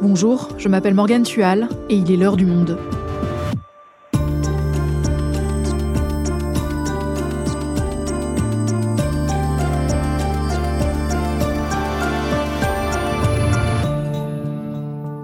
Bonjour, 0.00 0.48
je 0.58 0.68
m'appelle 0.68 0.94
Morgane 0.94 1.24
Tual 1.24 1.68
et 1.90 1.96
il 1.96 2.12
est 2.12 2.16
l'heure 2.16 2.36
du 2.36 2.46
monde. 2.46 2.78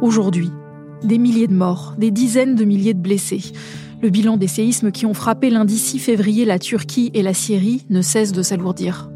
Aujourd'hui, 0.03 0.51
des 1.05 1.19
milliers 1.19 1.47
de 1.47 1.55
morts, 1.55 1.95
des 1.97 2.11
dizaines 2.11 2.57
de 2.57 2.65
milliers 2.65 2.95
de 2.95 2.99
blessés. 2.99 3.53
Le 4.03 4.11
bilan 4.11 4.37
des 4.37 4.49
séismes 4.49 4.91
qui 4.91 5.07
ont 5.07 5.15
frappé 5.15 5.51
lundi 5.51 5.79
6 5.79 6.01
février 6.01 6.45
la 6.45 6.59
Turquie 6.59 7.13
et 7.15 7.23
la 7.23 7.33
Syrie 7.33 7.87
ne 7.91 8.03
cesse 8.03 8.33
de 8.33 8.43
s'alourdir. 8.43 9.09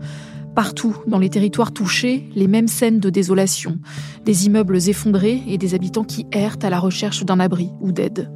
Partout, 0.59 0.96
dans 1.06 1.20
les 1.20 1.29
territoires 1.29 1.70
touchés, 1.70 2.28
les 2.34 2.48
mêmes 2.48 2.66
scènes 2.66 2.98
de 2.98 3.10
désolation. 3.10 3.78
Des 4.24 4.46
immeubles 4.46 4.88
effondrés 4.88 5.41
et 5.46 5.56
des 5.56 5.77
habitants 5.77 6.02
qui 6.02 6.27
errent 6.33 6.56
à 6.64 6.69
la 6.69 6.80
recherche 6.80 7.24
d'un 7.24 7.38
abri 7.38 7.70
ou 7.80 7.92
d'aide. 7.92 8.28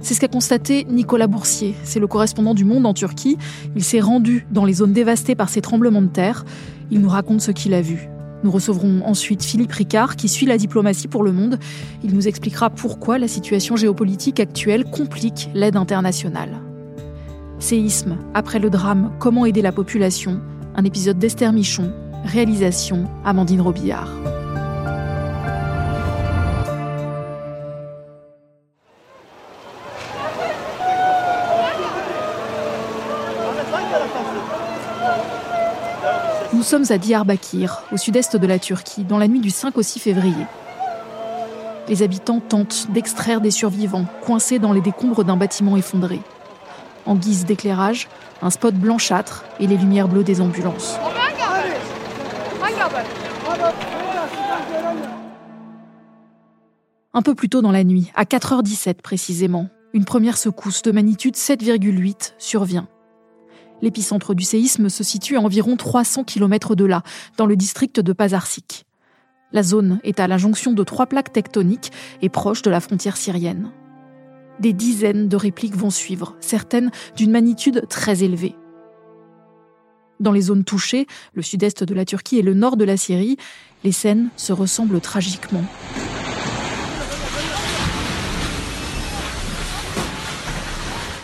C'est 0.00 0.14
ce 0.14 0.18
qu'a 0.18 0.26
constaté 0.26 0.84
Nicolas 0.90 1.28
Boursier. 1.28 1.76
C'est 1.84 2.00
le 2.00 2.08
correspondant 2.08 2.52
du 2.52 2.64
Monde 2.64 2.84
en 2.84 2.94
Turquie. 2.94 3.38
Il 3.76 3.84
s'est 3.84 4.00
rendu 4.00 4.44
dans 4.50 4.64
les 4.64 4.72
zones 4.72 4.92
dévastées 4.92 5.36
par 5.36 5.48
ces 5.48 5.60
tremblements 5.60 6.02
de 6.02 6.08
terre. 6.08 6.44
Il 6.90 7.00
nous 7.00 7.08
raconte 7.08 7.42
ce 7.42 7.52
qu'il 7.52 7.74
a 7.74 7.80
vu. 7.80 8.08
Nous 8.42 8.50
recevrons 8.50 9.02
ensuite 9.04 9.44
Philippe 9.44 9.70
Ricard, 9.70 10.16
qui 10.16 10.28
suit 10.28 10.46
la 10.46 10.58
diplomatie 10.58 11.06
pour 11.06 11.22
le 11.22 11.30
monde. 11.30 11.60
Il 12.02 12.12
nous 12.12 12.26
expliquera 12.26 12.70
pourquoi 12.70 13.18
la 13.20 13.28
situation 13.28 13.76
géopolitique 13.76 14.40
actuelle 14.40 14.82
complique 14.82 15.48
l'aide 15.54 15.76
internationale. 15.76 16.60
Séisme, 17.60 18.16
après 18.34 18.58
le 18.58 18.68
drame, 18.68 19.12
comment 19.20 19.46
aider 19.46 19.62
la 19.62 19.70
population? 19.70 20.40
Un 20.76 20.84
épisode 20.84 21.18
d'Esther 21.18 21.52
Michon, 21.54 21.90
réalisation 22.24 23.08
Amandine 23.24 23.62
Robillard. 23.62 24.10
Nous 36.52 36.62
sommes 36.62 36.84
à 36.90 36.98
Diyarbakir, 36.98 37.82
au 37.90 37.96
sud-est 37.96 38.36
de 38.36 38.46
la 38.46 38.58
Turquie, 38.58 39.04
dans 39.04 39.18
la 39.18 39.28
nuit 39.28 39.40
du 39.40 39.50
5 39.50 39.78
au 39.78 39.82
6 39.82 39.98
février. 39.98 40.46
Les 41.88 42.02
habitants 42.02 42.40
tentent 42.40 42.88
d'extraire 42.90 43.40
des 43.40 43.50
survivants 43.50 44.04
coincés 44.22 44.58
dans 44.58 44.72
les 44.74 44.80
décombres 44.82 45.24
d'un 45.24 45.36
bâtiment 45.36 45.76
effondré. 45.76 46.20
En 47.06 47.14
guise 47.14 47.44
d'éclairage, 47.44 48.08
un 48.42 48.50
spot 48.50 48.74
blanchâtre 48.74 49.44
et 49.60 49.66
les 49.66 49.76
lumières 49.76 50.08
bleues 50.08 50.24
des 50.24 50.40
ambulances. 50.40 50.98
Un 57.14 57.22
peu 57.22 57.34
plus 57.34 57.48
tôt 57.48 57.62
dans 57.62 57.70
la 57.70 57.84
nuit, 57.84 58.10
à 58.14 58.24
4h17 58.24 59.00
précisément, 59.02 59.68
une 59.94 60.04
première 60.04 60.36
secousse 60.36 60.82
de 60.82 60.92
magnitude 60.92 61.36
7,8 61.36 62.34
survient. 62.38 62.88
L'épicentre 63.82 64.34
du 64.34 64.44
séisme 64.44 64.88
se 64.88 65.04
situe 65.04 65.36
à 65.36 65.40
environ 65.40 65.76
300 65.76 66.24
km 66.24 66.74
de 66.74 66.84
là, 66.84 67.02
dans 67.36 67.46
le 67.46 67.56
district 67.56 68.00
de 68.00 68.12
Pazarsik. 68.12 68.84
La 69.52 69.62
zone 69.62 70.00
est 70.02 70.18
à 70.18 70.26
la 70.26 70.38
jonction 70.38 70.72
de 70.72 70.82
trois 70.82 71.06
plaques 71.06 71.32
tectoniques 71.32 71.92
et 72.20 72.28
proche 72.28 72.62
de 72.62 72.70
la 72.70 72.80
frontière 72.80 73.16
syrienne. 73.16 73.70
Des 74.60 74.72
dizaines 74.72 75.28
de 75.28 75.36
répliques 75.36 75.76
vont 75.76 75.90
suivre, 75.90 76.34
certaines 76.40 76.90
d'une 77.14 77.30
magnitude 77.30 77.86
très 77.88 78.24
élevée. 78.24 78.54
Dans 80.18 80.32
les 80.32 80.40
zones 80.40 80.64
touchées, 80.64 81.06
le 81.34 81.42
sud-est 81.42 81.84
de 81.84 81.94
la 81.94 82.06
Turquie 82.06 82.38
et 82.38 82.42
le 82.42 82.54
nord 82.54 82.78
de 82.78 82.84
la 82.84 82.96
Syrie, 82.96 83.36
les 83.84 83.92
scènes 83.92 84.28
se 84.36 84.54
ressemblent 84.54 85.00
tragiquement. 85.00 85.64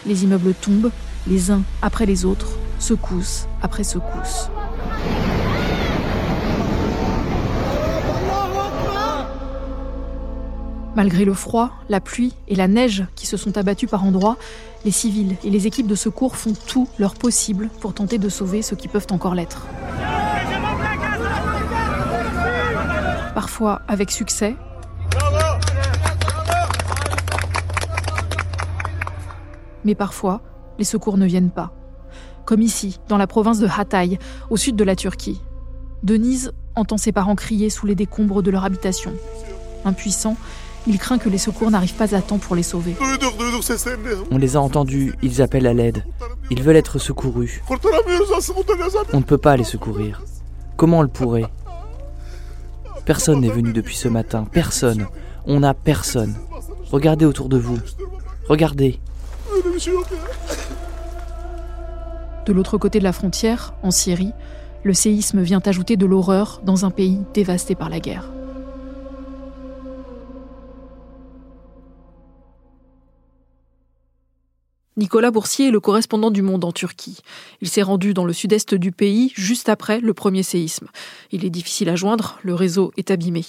Les 0.05 0.25
immeubles 0.25 0.53
tombent, 0.53 0.91
les 1.27 1.51
uns 1.51 1.63
après 1.81 2.05
les 2.05 2.27
autres, 2.27 2.59
secousse 2.79 3.47
après 3.63 3.85
secousse. 3.85 4.51
Malgré 10.95 11.25
le 11.25 11.33
froid, 11.33 11.71
la 11.89 12.01
pluie 12.01 12.35
et 12.49 12.55
la 12.55 12.69
neige 12.69 13.07
qui 13.15 13.27
se 13.27 13.39
sont 13.39 13.57
abattus 13.57 13.89
par 13.89 14.05
endroits, 14.05 14.37
les 14.85 14.91
civils 14.91 15.37
et 15.43 15.49
les 15.49 15.67
équipes 15.67 15.87
de 15.87 15.95
secours 15.95 16.37
font 16.37 16.53
tout 16.67 16.87
leur 16.99 17.15
possible 17.15 17.71
pour 17.81 17.95
tenter 17.95 18.19
de 18.19 18.29
sauver 18.29 18.61
ceux 18.61 18.77
qui 18.77 18.89
peuvent 18.89 19.07
encore 19.11 19.35
l'être. 19.35 19.67
Parfois 23.35 23.81
avec 23.89 24.11
succès, 24.11 24.55
mais 29.85 29.95
parfois 29.95 30.43
les 30.79 30.85
secours 30.85 31.17
ne 31.17 31.27
viennent 31.27 31.51
pas. 31.51 31.73
Comme 32.45 32.61
ici, 32.61 33.01
dans 33.09 33.17
la 33.17 33.27
province 33.27 33.61
de 33.61 33.69
Hatay, 33.69 34.19
au 34.51 34.57
sud 34.57 34.77
de 34.77 34.85
la 34.85 34.97
Turquie. 34.97 35.41
Denise 36.03 36.53
entend 36.75 36.99
ses 36.99 37.13
parents 37.13 37.37
crier 37.37 37.71
sous 37.71 37.87
les 37.87 37.95
décombres 37.95 38.43
de 38.43 38.51
leur 38.51 38.65
habitation. 38.65 39.13
Impuissant, 39.85 40.37
il 40.87 40.99
craint 40.99 41.19
que 41.19 41.29
les 41.29 41.39
secours 41.39 41.71
n'arrivent 41.71 41.95
pas 41.95 42.15
à 42.15 42.23
temps 42.23 42.39
pour 42.39 42.57
les 42.57 42.63
sauver. 42.63 42.97
On 44.31 44.39
les 44.39 44.57
a 44.57 44.61
entendus, 44.61 45.15
ils 45.23 45.43
appellent 45.43 45.67
à 45.67 45.73
l'aide. 45.73 46.05
Ils 46.51 46.63
veulent 46.63 46.77
être 46.77 46.99
secourus. 46.99 47.63
On 49.13 49.19
ne 49.19 49.23
peut 49.23 49.39
pas 49.39 49.57
les 49.57 49.65
secourir. 49.65 50.23
Comment 50.77 50.99
on 50.99 51.03
le 51.03 51.09
pourrait? 51.09 51.47
Personne 53.05 53.41
n'est 53.41 53.51
venu 53.51 53.73
depuis 53.73 53.97
ce 53.97 54.09
matin. 54.09 54.47
Personne. 54.51 55.07
On 55.47 55.61
n'a 55.61 55.75
personne. 55.75 56.35
Regardez 56.91 57.25
autour 57.25 57.49
de 57.49 57.59
vous. 57.59 57.79
Regardez. 58.49 59.01
De 62.47 62.53
l'autre 62.53 62.79
côté 62.79 62.99
de 62.99 63.05
la 63.05 63.13
frontière, 63.13 63.75
en 63.83 63.91
Syrie, 63.91 64.33
le 64.83 64.95
séisme 64.95 65.41
vient 65.43 65.63
ajouter 65.65 65.97
de 65.97 66.07
l'horreur 66.07 66.61
dans 66.65 66.85
un 66.85 66.91
pays 66.91 67.21
dévasté 67.35 67.75
par 67.75 67.89
la 67.89 68.01
guerre. 68.01 68.31
Nicolas 74.99 75.31
Boursier 75.31 75.69
est 75.69 75.71
le 75.71 75.81
correspondant 75.81 76.31
du 76.31 76.43
Monde 76.43 76.65
en 76.65 76.73
Turquie. 76.73 77.19
Il 77.63 77.69
s'est 77.69 77.83
rendu 77.83 78.13
dans 78.13 78.27
le 78.27 78.35
sud-est 78.35 78.75
du 78.75 78.93
pays 78.93 79.33
juste 79.35 79.71
après 79.71 80.01
le 80.01 80.13
premier 80.13 80.43
séisme. 80.43 80.89
Il 81.31 81.47
est 81.47 81.51
difficile 81.51 81.89
à 81.89 81.97
joindre, 81.97 82.39
le 82.43 82.55
réseau 82.55 82.93
est 82.99 83.11
abîmé. 83.11 83.45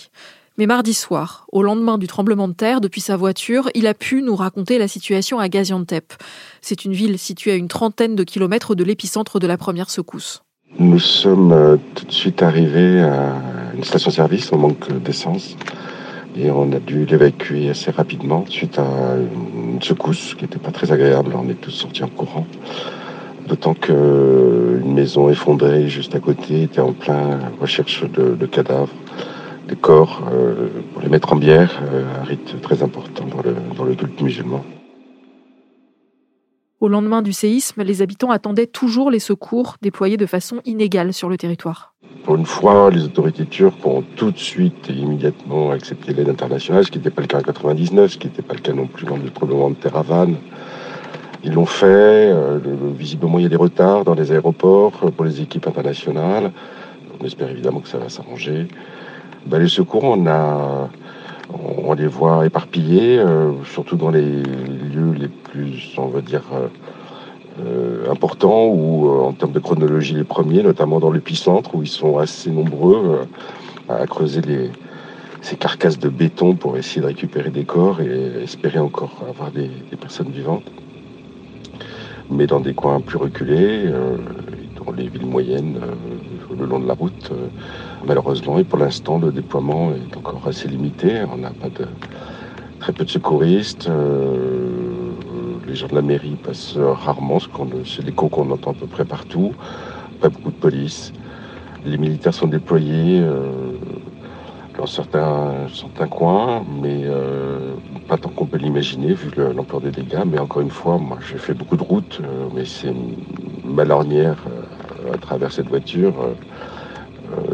Mais 0.58 0.68
mardi 0.68 0.94
soir, 0.94 1.46
au 1.52 1.62
lendemain 1.62 1.98
du 1.98 2.08
tremblement 2.08 2.48
de 2.48 2.54
terre, 2.54 2.80
depuis 2.80 3.02
sa 3.02 3.18
voiture, 3.18 3.70
il 3.74 3.88
a 3.88 3.94
pu 3.94 4.22
nous 4.22 4.36
raconter 4.36 4.78
la 4.78 4.88
situation 4.88 5.40
à 5.40 5.50
Gaziantep. 5.50 6.14
C'est 6.62 6.86
une 6.86 6.94
ville 6.94 7.20
située 7.20 7.52
à 7.52 7.56
une 7.56 7.68
trentaine 7.68 8.16
de 8.16 8.24
kilomètres 8.24 8.76
de 8.76 8.84
l'épicentre 8.86 9.40
de 9.40 9.48
la 9.48 9.58
première 9.58 9.90
secousse. 9.90 10.44
Nous 10.80 11.00
sommes 11.00 11.52
euh, 11.52 11.78
tout 11.96 12.06
de 12.06 12.12
suite 12.12 12.42
arrivés 12.42 13.02
à 13.02 13.36
une 13.76 13.84
station-service, 13.84 14.52
on 14.54 14.58
manque 14.58 14.92
d'essence. 15.04 15.58
Et 16.36 16.50
on 16.50 16.72
a 16.72 16.80
dû 16.80 17.06
l'évacuer 17.06 17.70
assez 17.70 17.92
rapidement 17.92 18.46
suite 18.48 18.80
à 18.80 19.16
une 19.18 19.82
secousse 19.82 20.34
qui 20.36 20.44
n'était 20.44 20.60
pas 20.60 20.72
très 20.72 20.92
agréable. 20.92 21.34
On 21.36 21.48
est 21.50 21.62
tous 21.62 21.72
sortis 21.72 22.04
en 22.04 22.08
courant. 22.08 22.48
D'autant 23.48 23.74
qu'une 23.74 24.94
maison 24.94 25.30
effondrée 25.30 25.90
juste 25.90 26.16
à 26.16 26.20
côté 26.20 26.64
était 26.64 26.82
en 26.82 26.94
plein 26.94 27.40
recherche 27.62 28.04
de, 28.10 28.46
cadavres, 28.46 28.94
des 29.68 29.76
corps, 29.76 30.24
euh, 30.32 30.70
pour 30.94 31.02
les 31.02 31.10
mettre 31.10 31.34
en 31.34 31.36
bière, 31.36 31.82
euh, 31.92 32.04
un 32.22 32.24
rite 32.24 32.62
très 32.62 32.82
important 32.82 33.26
dans 33.26 33.42
le, 33.42 33.56
dans 33.78 33.84
le 33.84 33.96
culte 33.96 34.22
musulman. 34.22 34.64
Au 36.84 36.90
lendemain 36.90 37.22
du 37.22 37.32
séisme, 37.32 37.82
les 37.82 38.02
habitants 38.02 38.30
attendaient 38.30 38.68
toujours 38.68 39.10
les 39.10 39.20
secours 39.20 39.78
déployés 39.82 40.18
de 40.18 40.26
façon 40.26 40.60
inégale 40.66 41.14
sur 41.14 41.30
le 41.30 41.38
territoire. 41.38 41.94
Pour 42.26 42.36
une 42.36 42.46
fois, 42.46 42.92
les 42.92 43.06
autorités 43.06 43.46
turques 43.46 43.88
ont 43.88 44.04
tout 44.18 44.32
de 44.32 44.38
suite 44.38 44.90
et 44.90 44.92
immédiatement 44.94 45.72
accepté 45.72 46.12
l'aide 46.14 46.28
internationale, 46.28 46.84
ce 46.84 46.92
qui 46.92 46.98
n'était 46.98 47.10
pas 47.10 47.22
le 47.22 47.28
cas 47.28 47.38
en 47.38 47.42
99, 47.42 48.12
ce 48.12 48.18
qui 48.18 48.28
n'était 48.28 48.42
pas 48.42 48.54
le 48.54 48.60
cas 48.60 48.74
non 48.74 48.88
plus 48.88 49.06
dans 49.06 49.16
le 49.16 49.30
tremblement 49.30 49.70
de 49.70 49.76
terre 49.76 49.94
Ils 51.46 51.54
l'ont 51.54 51.66
fait. 51.66 51.86
Euh, 52.34 52.60
visiblement, 52.98 53.40
il 53.40 53.44
y 53.44 53.46
a 53.46 53.50
des 53.50 53.56
retards 53.56 54.04
dans 54.04 54.16
les 54.16 54.34
aéroports 54.34 54.92
pour 54.92 55.24
les 55.24 55.40
équipes 55.40 55.66
internationales. 55.68 56.52
On 57.18 57.24
espère 57.24 57.50
évidemment 57.50 57.80
que 57.80 57.88
ça 57.88 57.98
va 57.98 58.10
s'arranger. 58.10 58.68
Ben, 59.46 59.60
les 59.60 59.70
secours, 59.70 60.04
on 60.04 60.28
a 60.28 60.90
on 61.50 61.94
les 61.94 62.08
voit 62.08 62.46
éparpillés, 62.46 63.20
euh, 63.20 63.52
surtout 63.66 63.96
dans 63.96 64.10
les 64.10 64.22
lieux 64.22 65.14
les 65.18 65.28
plus, 65.28 65.94
on 65.98 66.08
va 66.08 66.22
dire, 66.22 66.44
euh, 66.54 66.68
euh, 67.60 68.12
importants 68.12 68.66
ou 68.66 69.10
en 69.10 69.32
termes 69.34 69.52
de 69.52 69.60
chronologie 69.60 70.16
les 70.16 70.24
premiers, 70.24 70.64
notamment 70.64 71.00
dans 71.00 71.12
l'épicentre 71.12 71.76
où 71.76 71.84
ils 71.84 71.88
sont 71.88 72.18
assez 72.18 72.50
nombreux 72.50 73.28
à 73.90 74.08
creuser 74.08 74.42
ces 75.42 75.56
carcasses 75.56 76.00
de 76.00 76.10
béton 76.10 76.56
pour 76.56 76.78
essayer 76.78 77.02
de 77.02 77.08
récupérer 77.08 77.52
des 77.52 77.66
corps 77.66 78.02
et 78.02 78.44
espérer 78.44 78.80
encore 78.80 79.24
avoir 79.30 79.52
des, 79.52 79.70
personnes 80.00 80.32
vivantes. 80.32 80.64
Mais 82.32 82.48
dans 82.48 82.60
des 82.60 82.74
coins 82.74 83.02
plus 83.02 83.18
reculés, 83.18 83.84
dans 84.84 84.92
les 84.94 85.08
villes 85.08 85.28
moyennes 85.28 85.80
le 86.58 86.66
long 86.66 86.80
de 86.80 86.88
la 86.88 86.94
route, 86.94 87.32
malheureusement. 88.06 88.60
Et 88.60 88.64
pour 88.64 88.80
l'instant, 88.80 89.20
le 89.20 89.32
déploiement 89.32 89.92
est 89.92 90.18
encore 90.18 90.48
assez 90.48 90.68
limité. 90.68 91.24
On 91.32 91.38
n'a 91.38 91.52
pas 91.52 91.70
de 91.70 91.88
très 92.80 92.94
peu 92.94 93.06
de 93.06 93.10
secouristes. 93.10 93.90
les 95.68 95.76
gens 95.76 95.88
de 95.88 95.96
la 95.96 96.02
mairie 96.02 96.36
passent 96.36 96.78
rarement, 96.78 97.40
c'est 97.86 98.04
l'écho 98.04 98.28
qu'on 98.30 98.52
entend 98.52 98.72
à 98.72 98.74
peu 98.74 98.88
près 98.88 99.06
partout. 99.06 99.54
Pas 100.20 100.30
beaucoup 100.30 100.52
de 100.52 100.56
police. 100.56 101.14
Les 101.86 101.98
militaires 101.98 102.34
sont 102.34 102.48
déployés 102.48 103.24
dans 104.78 104.86
certains, 104.86 105.68
certains 105.74 106.08
coins, 106.08 106.64
mais 106.82 107.04
euh, 107.06 107.76
pas 108.08 108.18
tant 108.18 108.30
qu'on 108.30 108.46
peut 108.46 108.58
l'imaginer 108.58 109.14
vu 109.14 109.30
l'ampleur 109.56 109.82
des 109.82 109.92
dégâts. 109.92 110.24
Mais 110.26 110.40
encore 110.40 110.62
une 110.62 110.72
fois, 110.72 110.98
moi 110.98 111.20
j'ai 111.28 111.38
fait 111.38 111.54
beaucoup 111.54 111.78
de 111.78 111.84
routes, 111.84 112.20
euh, 112.24 112.48
mais 112.54 112.66
c'est 112.66 112.94
ma 113.64 113.86
lornière 113.86 114.44
euh, 114.48 115.14
à 115.14 115.18
travers 115.18 115.52
cette 115.52 115.68
voiture. 115.68 116.14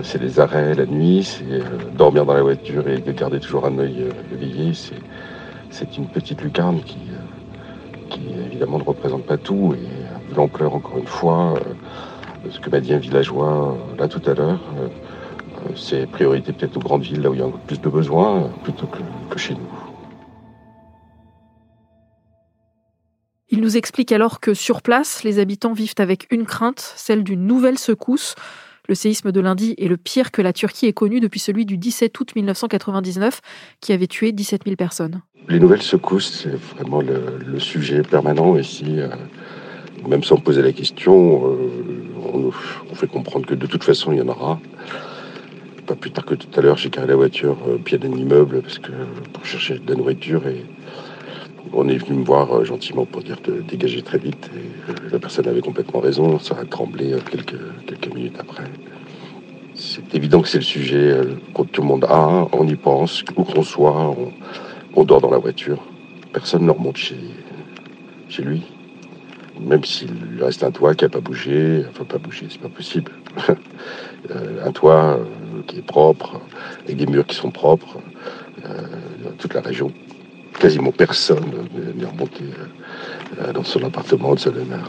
C'est 0.03 0.21
les 0.21 0.39
arrêts 0.39 0.73
la 0.75 0.85
nuit, 0.85 1.23
c'est 1.23 1.61
dormir 1.95 2.25
dans 2.25 2.33
la 2.33 2.41
voiture 2.41 2.87
et 2.87 3.01
garder 3.13 3.39
toujours 3.39 3.65
un 3.65 3.77
œil 3.79 4.05
éveillé. 4.31 4.73
C'est 5.69 5.97
une 5.97 6.07
petite 6.07 6.41
lucarne 6.41 6.81
qui, 6.81 6.97
évidemment 8.45 8.79
ne 8.79 8.83
représente 8.83 9.25
pas 9.25 9.37
tout. 9.37 9.75
Et 9.75 10.35
l'ampleur, 10.35 10.73
encore 10.73 10.97
une 10.97 11.07
fois, 11.07 11.53
ce 12.49 12.59
que 12.59 12.69
m'a 12.69 12.79
dit 12.79 12.93
un 12.93 12.97
villageois 12.97 13.77
là 13.97 14.07
tout 14.07 14.21
à 14.29 14.33
l'heure, 14.33 14.59
c'est 15.75 16.07
priorité 16.07 16.53
peut-être 16.53 16.77
aux 16.77 16.81
grandes 16.81 17.03
villes, 17.03 17.21
là 17.21 17.29
où 17.29 17.33
il 17.33 17.39
y 17.39 17.43
a 17.43 17.49
plus 17.67 17.79
de 17.79 17.89
besoins, 17.89 18.49
plutôt 18.63 18.87
que, 18.87 19.37
chez 19.37 19.53
nous. 19.53 19.59
Il 23.49 23.61
nous 23.61 23.77
explique 23.77 24.11
alors 24.11 24.39
que 24.39 24.53
sur 24.53 24.81
place, 24.81 25.23
les 25.23 25.39
habitants 25.39 25.73
vivent 25.73 25.95
avec 25.97 26.27
une 26.31 26.45
crainte, 26.45 26.93
celle 26.95 27.23
d'une 27.23 27.45
nouvelle 27.45 27.79
secousse. 27.79 28.35
Le 28.89 28.95
séisme 28.95 29.31
de 29.31 29.39
lundi 29.39 29.75
est 29.77 29.87
le 29.87 29.97
pire 29.97 30.31
que 30.31 30.41
la 30.41 30.51
Turquie 30.51 30.87
ait 30.87 30.93
connu 30.93 31.19
depuis 31.19 31.39
celui 31.39 31.67
du 31.67 31.77
17 31.77 32.19
août 32.19 32.35
1999, 32.35 33.39
qui 33.81 33.93
avait 33.93 34.07
tué 34.07 34.31
17 34.31 34.63
000 34.63 34.75
personnes. 34.77 35.21
Les 35.47 35.59
nouvelles 35.59 35.83
secousses, 35.83 36.41
c'est 36.41 36.55
vraiment 36.75 36.99
le, 36.99 37.59
sujet 37.59 38.01
permanent 38.01 38.57
ici. 38.57 38.99
Euh, 38.99 39.09
même 40.07 40.23
sans 40.23 40.37
poser 40.37 40.63
la 40.63 40.71
question, 40.71 41.53
euh, 41.53 42.49
on 42.89 42.95
fait 42.95 43.05
comprendre 43.05 43.45
que 43.45 43.53
de 43.53 43.67
toute 43.67 43.83
façon, 43.83 44.11
il 44.11 44.17
y 44.17 44.21
en 44.23 44.27
aura 44.27 44.59
pas 45.85 45.93
plus 45.93 46.09
tard 46.09 46.25
que 46.25 46.33
tout 46.33 46.59
à 46.59 46.61
l'heure, 46.63 46.77
j'ai 46.77 46.89
garé 46.89 47.05
la 47.05 47.15
voiture 47.15 47.57
au 47.67 47.77
pied 47.77 47.99
d'un 47.99 48.11
immeuble 48.11 48.63
parce 48.63 48.79
que 48.79 48.91
pour 49.33 49.45
chercher 49.45 49.77
de 49.77 49.87
la 49.87 49.97
nourriture 49.97 50.47
et 50.47 50.65
on 51.73 51.87
est 51.87 51.97
venu 51.97 52.19
me 52.19 52.23
voir 52.23 52.51
euh, 52.51 52.63
gentiment 52.63 53.05
pour 53.05 53.21
dire 53.21 53.37
de 53.43 53.61
dégager 53.61 54.01
très 54.01 54.17
vite. 54.17 54.49
Euh, 54.53 54.93
la 55.11 55.19
personne 55.19 55.47
avait 55.47 55.61
complètement 55.61 55.99
raison, 55.99 56.39
ça 56.39 56.55
a 56.59 56.65
tremblé 56.65 57.13
euh, 57.13 57.19
quelques, 57.29 58.13
minutes 58.13 58.35
après. 58.39 58.63
C'est 59.75 60.13
évident 60.15 60.41
que 60.41 60.47
c'est 60.47 60.57
le 60.57 60.63
sujet 60.63 61.15
que 61.55 61.61
tout 61.63 61.81
le 61.81 61.87
monde 61.87 62.05
a, 62.09 62.47
on 62.51 62.67
y 62.67 62.75
pense, 62.75 63.23
où 63.37 63.43
qu'on 63.43 63.63
soit, 63.63 64.15
on, 64.95 65.03
dort 65.05 65.21
dans 65.21 65.29
la 65.29 65.37
voiture. 65.37 65.81
Personne 66.33 66.65
ne 66.65 66.71
remonte 66.71 66.97
chez, 66.97 67.15
lui. 68.39 68.63
Même 69.59 69.83
s'il 69.85 70.11
reste 70.41 70.63
un 70.63 70.71
toit 70.71 70.95
qui 70.95 71.05
n'a 71.05 71.09
pas 71.09 71.21
bougé, 71.21 71.85
enfin 71.89 72.03
pas 72.03 72.17
bougé, 72.17 72.47
c'est 72.49 72.59
pas 72.59 72.69
possible. 72.69 73.11
un 74.65 74.71
toit 74.71 75.19
qui 75.67 75.77
est 75.77 75.85
propre, 75.85 76.41
avec 76.83 76.97
des 76.97 77.05
murs 77.05 77.25
qui 77.25 77.35
sont 77.35 77.51
propres, 77.51 77.99
dans 78.63 79.31
toute 79.37 79.53
la 79.53 79.61
région. 79.61 79.93
Quasiment 80.59 80.91
personne 80.91 81.45
n'est 81.95 82.05
remonté 82.05 82.43
euh, 83.39 83.53
dans 83.53 83.63
son 83.63 83.83
appartement 83.83 84.35
de 84.35 84.39
Solena. 84.39 84.79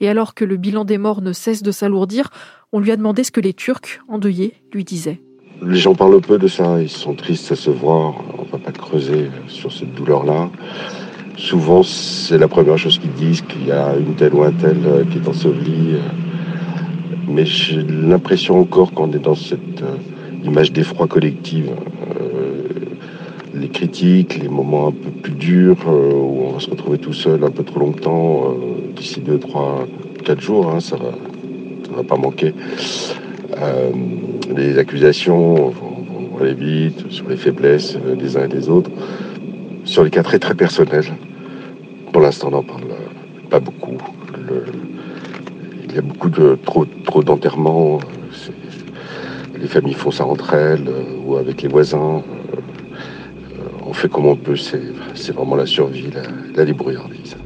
Et 0.00 0.08
alors 0.08 0.34
que 0.34 0.44
le 0.44 0.56
bilan 0.56 0.84
des 0.84 0.98
morts 0.98 1.22
ne 1.22 1.32
cesse 1.32 1.62
de 1.62 1.70
s'alourdir, 1.70 2.30
on 2.72 2.80
lui 2.80 2.90
a 2.90 2.96
demandé 2.96 3.24
ce 3.24 3.30
que 3.30 3.40
les 3.40 3.54
Turcs, 3.54 4.00
endeuillés, 4.08 4.54
lui 4.72 4.84
disaient. 4.84 5.20
Les 5.62 5.76
gens 5.76 5.94
parlent 5.94 6.20
peu 6.20 6.38
de 6.38 6.48
ça, 6.48 6.80
ils 6.82 6.90
sont 6.90 7.14
tristes 7.14 7.52
à 7.52 7.56
se 7.56 7.70
voir, 7.70 8.14
on 8.38 8.44
ne 8.44 8.48
va 8.50 8.58
pas 8.58 8.72
creuser 8.72 9.30
sur 9.48 9.72
cette 9.72 9.94
douleur-là. 9.94 10.50
Souvent, 11.36 11.82
c'est 11.82 12.38
la 12.38 12.48
première 12.48 12.76
chose 12.76 12.98
qu'ils 12.98 13.12
disent, 13.12 13.42
qu'il 13.42 13.66
y 13.66 13.72
a 13.72 13.96
une 13.96 14.14
telle 14.14 14.34
ou 14.34 14.42
un 14.42 14.52
tel 14.52 14.76
euh, 14.84 15.04
qui 15.04 15.18
est 15.18 15.28
enseveli 15.28 15.96
mais 17.28 17.46
j'ai 17.46 17.82
l'impression 17.82 18.60
encore 18.60 18.92
qu'on 18.92 19.10
est 19.12 19.18
dans 19.18 19.34
cette 19.34 19.82
euh, 19.82 19.96
image 20.44 20.72
d'effroi 20.72 21.06
collective. 21.06 21.70
Euh, 23.64 23.66
les 23.66 23.68
critiques, 23.68 24.38
les 24.40 24.48
moments 24.48 24.88
un 24.88 24.92
peu 24.92 25.10
plus 25.10 25.32
durs, 25.32 25.88
euh, 25.88 26.12
où 26.12 26.46
on 26.48 26.52
va 26.52 26.60
se 26.60 26.70
retrouver 26.70 26.98
tout 26.98 27.12
seul 27.12 27.42
un 27.44 27.50
peu 27.50 27.64
trop 27.64 27.80
longtemps, 27.80 28.54
d'ici 28.94 29.20
2, 29.20 29.38
3, 29.38 29.86
4 30.24 30.40
jours, 30.40 30.70
hein, 30.70 30.80
ça 30.80 30.96
va, 30.96 31.10
va 31.96 32.02
pas 32.02 32.16
manquer. 32.16 32.54
les 34.56 34.78
accusations 34.78 35.70
vont, 35.70 36.38
aller 36.40 36.54
vite 36.54 37.10
sur 37.10 37.28
les 37.28 37.36
faiblesses 37.36 37.96
des 38.18 38.36
uns 38.36 38.44
et 38.44 38.48
des 38.48 38.68
autres. 38.68 38.90
Sur 39.84 40.02
les 40.02 40.10
cas 40.10 40.22
très 40.22 40.38
très 40.38 40.54
personnels, 40.54 41.06
pour 42.12 42.20
l'instant 42.20 42.48
on 42.48 42.56
n'en 42.56 42.62
parle 42.62 42.84
pas 43.50 43.60
beaucoup. 43.60 43.96
Il 45.88 45.94
y 45.94 45.98
a 45.98 46.02
beaucoup 46.02 46.28
de 46.28 46.58
trop, 46.64 46.86
trop 47.04 47.22
d'enterrements. 47.22 48.00
Les 49.56 49.68
familles 49.68 49.94
font 49.94 50.10
ça 50.10 50.26
entre 50.26 50.54
elles 50.54 50.88
euh, 50.88 51.16
ou 51.24 51.36
avec 51.36 51.62
les 51.62 51.68
voisins. 51.68 52.22
On 54.04 54.06
fait 54.06 54.12
comme 54.12 54.26
on 54.26 54.36
peut. 54.36 54.54
C'est 54.54 55.32
vraiment 55.32 55.56
la 55.56 55.64
survie, 55.64 56.10
la, 56.10 56.24
la 56.54 56.66
débrouillardise. 56.66 57.38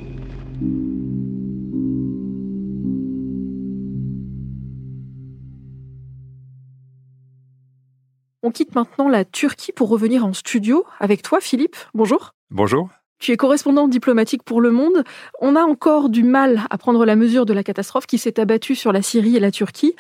On 8.43 8.51
quitte 8.51 8.75
maintenant 8.75 9.09
la 9.09 9.25
Turquie 9.25 9.71
pour 9.71 9.89
revenir 9.89 10.25
en 10.25 10.33
studio 10.33 10.85
avec 10.99 11.23
toi, 11.23 11.39
Philippe. 11.41 11.77
Bonjour. 11.95 12.35
Bonjour. 12.51 12.89
Tu 13.21 13.33
es 13.33 13.37
correspondant 13.37 13.89
diplomatique 13.89 14.45
pour 14.45 14.61
Le 14.61 14.71
Monde. 14.71 15.03
On 15.41 15.57
a 15.57 15.63
encore 15.63 16.09
du 16.09 16.23
mal 16.23 16.63
à 16.71 16.79
prendre 16.79 17.05
la 17.05 17.17
mesure 17.17 17.47
de 17.47 17.53
la 17.53 17.65
catastrophe 17.65 18.07
qui 18.07 18.17
s'est 18.17 18.39
abattue 18.39 18.77
sur 18.77 18.93
la 18.93 19.03
Syrie 19.03 19.37
et 19.37 19.41
la 19.41 19.51
Turquie. 19.51 19.95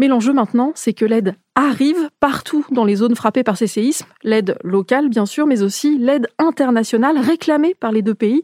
Mais 0.00 0.08
l'enjeu 0.08 0.32
maintenant, 0.32 0.72
c'est 0.74 0.94
que 0.94 1.04
l'aide 1.04 1.34
arrive 1.54 2.08
partout 2.20 2.64
dans 2.70 2.86
les 2.86 2.96
zones 2.96 3.14
frappées 3.14 3.42
par 3.42 3.58
ces 3.58 3.66
séismes. 3.66 4.06
L'aide 4.22 4.56
locale, 4.64 5.10
bien 5.10 5.26
sûr, 5.26 5.46
mais 5.46 5.60
aussi 5.60 5.98
l'aide 5.98 6.26
internationale 6.38 7.18
réclamée 7.18 7.74
par 7.74 7.92
les 7.92 8.00
deux 8.00 8.14
pays. 8.14 8.42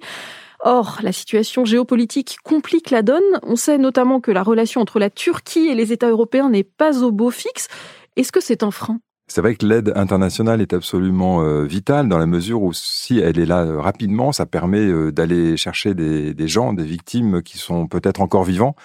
Or, 0.60 0.98
la 1.00 1.12
situation 1.12 1.64
géopolitique 1.64 2.36
complique 2.44 2.90
la 2.90 3.00
donne. 3.00 3.22
On 3.42 3.56
sait 3.56 3.78
notamment 3.78 4.20
que 4.20 4.30
la 4.30 4.42
relation 4.42 4.82
entre 4.82 4.98
la 4.98 5.08
Turquie 5.08 5.68
et 5.68 5.74
les 5.74 5.94
États 5.94 6.10
européens 6.10 6.50
n'est 6.50 6.62
pas 6.62 7.02
au 7.02 7.10
beau 7.10 7.30
fixe. 7.30 7.68
Est-ce 8.16 8.32
que 8.32 8.42
c'est 8.42 8.62
un 8.62 8.70
frein? 8.70 9.00
C'est 9.28 9.40
vrai 9.40 9.56
que 9.56 9.66
l'aide 9.66 9.92
internationale 9.96 10.60
est 10.60 10.72
absolument 10.72 11.42
euh, 11.42 11.64
vitale 11.64 12.08
dans 12.08 12.16
la 12.16 12.26
mesure 12.26 12.62
où 12.62 12.72
si 12.72 13.18
elle 13.18 13.40
est 13.40 13.46
là 13.46 13.64
euh, 13.64 13.80
rapidement, 13.80 14.30
ça 14.30 14.46
permet 14.46 14.86
euh, 14.86 15.10
d'aller 15.10 15.56
chercher 15.56 15.94
des, 15.94 16.32
des, 16.32 16.46
gens, 16.46 16.72
des 16.72 16.84
victimes 16.84 17.42
qui 17.42 17.58
sont 17.58 17.88
peut-être 17.88 18.20
encore 18.20 18.44
vivants, 18.44 18.76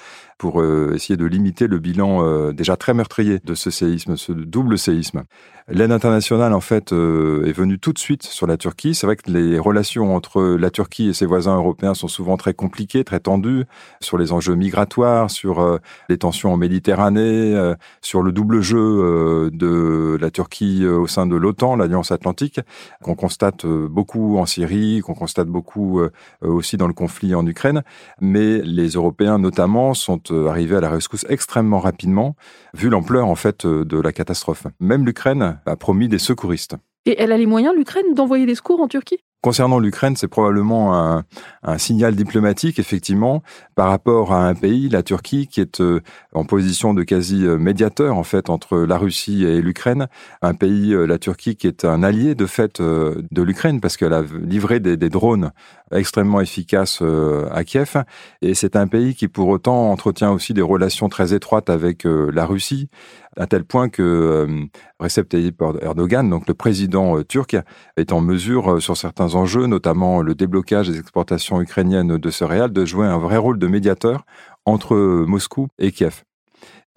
pour 0.42 0.60
euh, 0.60 0.94
essayer 0.96 1.18
de 1.18 1.26
limiter 1.26 1.68
le 1.68 1.78
bilan 1.78 2.26
euh, 2.26 2.52
déjà 2.52 2.76
très 2.76 2.96
meurtrier 2.96 3.38
de 3.46 3.54
ce 3.54 3.70
séisme, 3.70 4.18
ce 4.18 4.32
double 4.32 4.80
séisme. 4.80 5.22
L'aide 5.68 5.92
internationale, 5.92 6.54
en 6.54 6.60
fait, 6.62 6.92
euh, 6.94 7.46
est 7.46 7.52
venue 7.52 7.78
tout 7.78 7.94
de 7.94 8.00
suite 8.00 8.24
sur 8.24 8.48
la 8.48 8.58
Turquie. 8.58 8.96
C'est 8.96 9.06
vrai 9.06 9.16
que 9.18 9.30
les 9.30 9.60
relations 9.60 10.16
entre 10.16 10.42
la 10.42 10.72
Turquie 10.72 11.10
et 11.10 11.14
ses 11.14 11.28
voisins 11.28 11.56
européens 11.56 11.94
sont 11.94 12.08
souvent 12.08 12.38
très 12.38 12.56
compliquées, 12.56 13.04
très 13.04 13.20
tendues, 13.20 13.66
sur 14.02 14.18
les 14.18 14.34
enjeux 14.34 14.56
migratoires, 14.56 15.30
sur 15.30 15.80
les 16.10 16.18
tensions 16.18 16.52
en 16.52 16.58
Méditerranée, 16.58 17.74
sur 18.02 18.24
le 18.24 18.32
double 18.32 18.62
jeu 18.62 19.50
de 19.54 20.18
la 20.20 20.32
Turquie 20.32 20.86
au 20.86 21.06
sein 21.06 21.28
de 21.28 21.36
l'OTAN, 21.36 21.76
l'Alliance 21.76 22.12
Atlantique, 22.12 22.60
qu'on 23.04 23.16
constate 23.16 23.66
beaucoup 23.66 24.40
en 24.40 24.48
Syrie, 24.48 25.02
qu'on 25.02 25.14
constate 25.14 25.48
beaucoup 25.48 26.02
aussi 26.42 26.76
dans 26.76 26.88
le 26.88 26.94
conflit 26.94 27.36
en 27.36 27.46
Ukraine. 27.46 27.84
Mais 28.20 28.62
les 28.64 28.90
Européens, 28.90 29.38
notamment, 29.38 29.94
sont 29.94 30.31
euh, 30.32 30.48
arriver 30.48 30.76
à 30.76 30.82
la 30.82 30.90
rescousse 30.90 31.26
extrêmement 31.30 31.80
rapidement, 31.80 32.36
vu 32.74 32.90
l'ampleur 32.90 33.28
en 33.28 33.36
fait 33.36 33.66
euh, 33.66 33.86
de 33.86 34.00
la 34.00 34.12
catastrophe. 34.12 34.68
Même 34.80 35.06
l'Ukraine 35.06 35.60
a 35.66 35.76
promis 35.76 36.08
des 36.08 36.20
secouristes. 36.20 36.76
Et 37.06 37.16
elle 37.20 37.32
a 37.32 37.38
les 37.38 37.46
moyens, 37.46 37.76
l'Ukraine, 37.76 38.14
d'envoyer 38.14 38.46
des 38.46 38.56
secours 38.56 38.82
en 38.82 38.88
Turquie? 38.88 39.20
Concernant 39.42 39.80
l'Ukraine, 39.80 40.16
c'est 40.16 40.28
probablement 40.28 40.96
un, 41.64 41.78
signal 41.78 42.16
diplomatique, 42.16 42.78
effectivement, 42.78 43.42
par 43.76 43.90
rapport 43.90 44.34
à 44.34 44.48
un 44.48 44.54
pays, 44.54 44.88
la 44.90 45.02
Turquie, 45.02 45.48
qui 45.48 45.62
est 45.62 45.82
euh, 45.82 46.00
en 46.34 46.46
position 46.46 46.94
de 46.94 47.04
quasi 47.04 47.40
médiateur, 47.46 48.18
en 48.18 48.24
fait, 48.24 48.50
entre 48.50 48.78
la 48.78 48.98
Russie 48.98 49.44
et 49.44 49.62
l'Ukraine. 49.62 50.08
Un 50.42 50.54
pays, 50.54 50.94
la 51.08 51.18
Turquie, 51.18 51.56
qui 51.56 51.68
est 51.68 51.86
un 51.86 52.04
allié, 52.04 52.36
de 52.36 52.46
fait, 52.46 52.82
de 52.82 53.42
l'Ukraine, 53.42 53.82
parce 53.82 53.98
qu'elle 53.98 54.14
a 54.14 54.22
livré 54.22 54.80
des, 54.80 54.98
des 54.98 55.10
drones 55.10 55.52
extrêmement 55.92 56.42
efficace 56.42 57.00
euh, 57.02 57.50
à 57.52 57.64
Kiev. 57.64 58.04
Et 58.42 58.54
c'est 58.54 58.76
un 58.76 58.88
pays 58.88 59.16
qui, 59.16 59.28
pour 59.28 59.48
autant, 59.50 59.92
entretient 59.92 60.32
aussi 60.32 60.54
des 60.54 60.62
relations 60.62 61.10
très 61.10 61.34
étroites 61.34 61.70
avec 61.70 62.06
euh, 62.06 62.32
la 62.34 62.46
Russie, 62.46 62.90
à 63.38 63.48
tel 63.48 63.64
point 63.64 63.90
que 63.90 64.02
euh, 64.02 64.66
Recep 65.00 65.30
Tayyip 65.30 65.62
Erdogan, 65.82 66.30
donc 66.30 66.48
le 66.48 66.54
président 66.54 67.22
turc, 67.24 67.58
est 67.98 68.12
en 68.12 68.22
mesure, 68.22 68.82
sur 68.82 68.98
certains 68.98 69.31
enjeux, 69.36 69.68
notamment 69.68 70.22
le 70.22 70.36
déblocage 70.36 70.90
des 70.90 71.00
exportations 71.00 71.62
ukrainiennes 71.62 72.18
de 72.18 72.30
céréales, 72.30 72.74
de 72.74 72.86
jouer 72.86 73.08
un 73.08 73.18
vrai 73.18 73.38
rôle 73.38 73.60
de 73.60 73.68
médiateur 73.68 74.26
entre 74.66 74.96
Moscou 75.26 75.68
et 75.80 75.92
Kiev. 75.92 76.24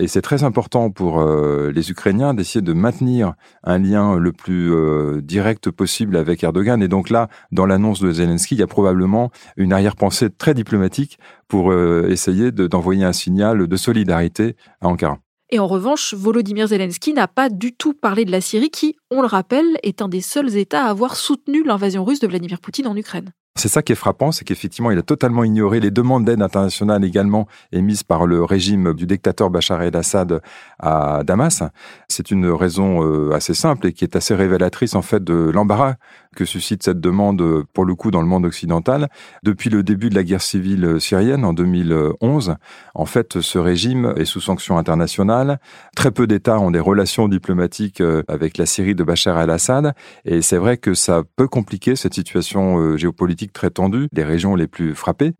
Et 0.00 0.08
c'est 0.08 0.22
très 0.22 0.42
important 0.42 0.90
pour 0.90 1.20
euh, 1.20 1.70
les 1.72 1.92
Ukrainiens 1.92 2.34
d'essayer 2.34 2.62
de 2.62 2.72
maintenir 2.72 3.34
un 3.62 3.78
lien 3.78 4.16
le 4.16 4.32
plus 4.32 4.72
euh, 4.72 5.20
direct 5.22 5.70
possible 5.70 6.16
avec 6.16 6.42
Erdogan. 6.42 6.82
Et 6.82 6.88
donc 6.88 7.10
là, 7.10 7.28
dans 7.52 7.64
l'annonce 7.64 8.00
de 8.00 8.10
Zelensky, 8.10 8.56
il 8.56 8.58
y 8.58 8.62
a 8.64 8.66
probablement 8.66 9.30
une 9.56 9.72
arrière-pensée 9.72 10.30
très 10.30 10.52
diplomatique 10.52 11.18
pour 11.46 11.70
euh, 11.70 12.08
essayer 12.08 12.50
d'envoyer 12.50 13.04
un 13.04 13.12
signal 13.12 13.68
de 13.68 13.76
solidarité 13.76 14.56
à 14.80 14.88
Ankara. 14.88 15.18
Et 15.50 15.58
en 15.58 15.66
revanche, 15.66 16.14
Volodymyr 16.14 16.68
Zelensky 16.68 17.12
n'a 17.12 17.28
pas 17.28 17.48
du 17.48 17.74
tout 17.74 17.92
parlé 17.92 18.24
de 18.24 18.30
la 18.30 18.40
Syrie 18.40 18.70
qui, 18.70 18.96
on 19.10 19.20
le 19.20 19.26
rappelle, 19.26 19.78
est 19.82 20.02
un 20.02 20.08
des 20.08 20.20
seuls 20.20 20.56
États 20.56 20.86
à 20.86 20.90
avoir 20.90 21.16
soutenu 21.16 21.62
l'invasion 21.62 22.04
russe 22.04 22.20
de 22.20 22.26
Vladimir 22.26 22.60
Poutine 22.60 22.86
en 22.86 22.96
Ukraine. 22.96 23.32
C'est 23.56 23.68
ça 23.68 23.82
qui 23.82 23.92
est 23.92 23.96
frappant, 23.96 24.32
c'est 24.32 24.44
qu'effectivement, 24.44 24.90
il 24.90 24.98
a 24.98 25.02
totalement 25.02 25.44
ignoré 25.44 25.78
les 25.78 25.92
demandes 25.92 26.24
d'aide 26.24 26.42
internationale 26.42 27.04
également 27.04 27.46
émises 27.70 28.02
par 28.02 28.26
le 28.26 28.42
régime 28.42 28.94
du 28.94 29.06
dictateur 29.06 29.48
Bachar 29.48 29.80
el-Assad 29.80 30.42
à 30.80 31.22
Damas. 31.24 31.62
C'est 32.08 32.32
une 32.32 32.46
raison 32.50 33.04
euh, 33.04 33.32
assez 33.32 33.54
simple 33.54 33.86
et 33.86 33.92
qui 33.92 34.02
est 34.02 34.16
assez 34.16 34.34
révélatrice 34.34 34.96
en 34.96 35.02
fait 35.02 35.22
de 35.22 35.34
l'embarras 35.34 35.94
que 36.34 36.44
suscite 36.44 36.82
cette 36.82 37.00
demande 37.00 37.62
pour 37.72 37.84
le 37.84 37.94
coup 37.94 38.10
dans 38.10 38.20
le 38.20 38.26
monde 38.26 38.44
occidental. 38.44 39.08
Depuis 39.44 39.70
le 39.70 39.84
début 39.84 40.10
de 40.10 40.16
la 40.16 40.24
guerre 40.24 40.42
civile 40.42 40.96
syrienne 40.98 41.44
en 41.44 41.52
2011, 41.52 42.56
en 42.94 43.06
fait, 43.06 43.40
ce 43.40 43.58
régime 43.58 44.14
est 44.16 44.24
sous 44.24 44.40
sanction 44.40 44.78
internationale. 44.78 45.60
Très 45.94 46.10
peu 46.10 46.26
d'États 46.26 46.58
ont 46.58 46.72
des 46.72 46.80
relations 46.80 47.28
diplomatiques 47.28 48.00
euh, 48.00 48.24
avec 48.26 48.58
la 48.58 48.66
Syrie 48.66 48.96
de 48.96 49.04
Bachar 49.04 49.40
el-Assad 49.40 49.94
et 50.24 50.42
c'est 50.42 50.58
vrai 50.58 50.76
que 50.76 50.94
ça 50.94 51.22
peut 51.36 51.46
compliquer 51.46 51.94
cette 51.94 52.14
situation 52.14 52.80
euh, 52.80 52.98
très 53.52 53.70
tendue, 53.70 54.08
des 54.12 54.24
régions 54.24 54.54
les 54.54 54.66
plus 54.66 54.94
frappées. 54.94 55.32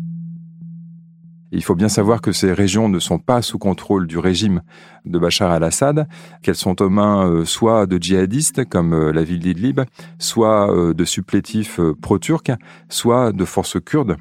Il 1.55 1.63
faut 1.63 1.77
bien 1.77 1.89
savoir 1.89 2.21
que 2.21 2.33
ces 2.33 2.53
régions 2.53 2.89
ne 2.89 2.99
sont 2.99 3.21
pas 3.21 3.41
sous 3.41 3.59
contrôle 3.59 4.09
du 4.09 4.19
régime 4.19 4.61
de 5.05 5.21
Bachar 5.21 5.53
al-Assad, 5.53 6.09
qu'elles 6.43 6.57
sont 6.57 6.83
aux 6.83 6.91
mains 6.91 7.31
euh, 7.31 7.45
soit 7.45 7.87
de 7.87 7.97
djihadistes 7.97 8.69
comme 8.69 8.93
euh, 8.93 9.13
la 9.13 9.23
ville 9.23 9.39
d'Idlib, 9.39 9.83
soit 10.19 10.75
euh, 10.75 10.95
de 10.95 11.05
supplétifs 11.05 11.79
pro-turcs, 12.03 12.51
soit 12.89 13.31
de 13.31 13.45
forces 13.45 13.79
kurdes. 13.81 14.17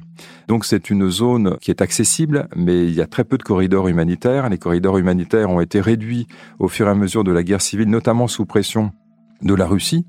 Donc 0.46 0.64
c'est 0.64 0.90
une 0.90 1.10
zone 1.10 1.56
qui 1.60 1.72
est 1.72 1.82
accessible, 1.82 2.48
mais 2.54 2.84
il 2.84 2.94
y 2.94 3.00
a 3.00 3.06
très 3.06 3.24
peu 3.24 3.36
de 3.36 3.42
corridors 3.42 3.88
humanitaires. 3.88 4.48
Les 4.48 4.58
corridors 4.58 4.98
humanitaires 4.98 5.50
ont 5.50 5.60
été 5.60 5.80
réduits 5.80 6.28
au 6.60 6.68
fur 6.68 6.86
et 6.86 6.90
à 6.90 6.94
mesure 6.94 7.24
de 7.24 7.32
la 7.32 7.42
guerre 7.42 7.62
civile, 7.62 7.90
notamment 7.90 8.28
sous 8.28 8.46
pression 8.46 8.92
de 9.44 9.54
la 9.54 9.66
Russie 9.66 10.06